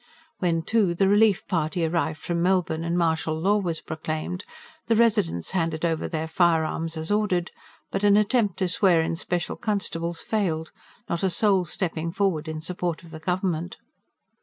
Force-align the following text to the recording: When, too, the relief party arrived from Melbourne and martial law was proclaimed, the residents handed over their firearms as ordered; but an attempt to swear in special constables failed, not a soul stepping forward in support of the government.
When, 0.39 0.63
too, 0.63 0.95
the 0.95 1.07
relief 1.07 1.45
party 1.47 1.85
arrived 1.85 2.19
from 2.19 2.41
Melbourne 2.41 2.83
and 2.83 2.97
martial 2.97 3.39
law 3.39 3.57
was 3.57 3.81
proclaimed, 3.81 4.45
the 4.87 4.95
residents 4.95 5.51
handed 5.51 5.85
over 5.85 6.07
their 6.07 6.27
firearms 6.27 6.97
as 6.97 7.11
ordered; 7.11 7.51
but 7.91 8.03
an 8.03 8.17
attempt 8.17 8.57
to 8.57 8.67
swear 8.67 9.03
in 9.03 9.15
special 9.15 9.55
constables 9.57 10.19
failed, 10.19 10.71
not 11.07 11.21
a 11.21 11.29
soul 11.29 11.65
stepping 11.65 12.11
forward 12.11 12.47
in 12.47 12.61
support 12.61 13.03
of 13.03 13.11
the 13.11 13.19
government. 13.19 13.77